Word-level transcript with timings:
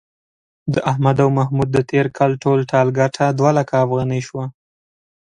د 0.73 0.75
احمد 0.91 1.17
او 1.23 1.29
محمود 1.39 1.69
د 1.73 1.77
تېر 1.89 2.05
کال 2.17 2.31
ټول 2.43 2.59
ټال 2.71 2.87
گټه 2.99 3.25
دوه 3.39 3.51
لکه 3.57 3.73
افغانۍ 3.85 4.21
شوه. 4.27 4.45